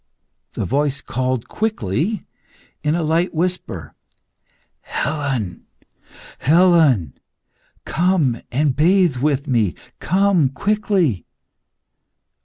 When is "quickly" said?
1.47-2.25, 10.49-11.27